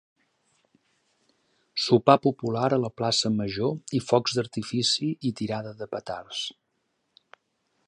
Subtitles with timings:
[1.87, 6.43] Sopar popular a la plaça Major i focs d'artifici i tirada de petards.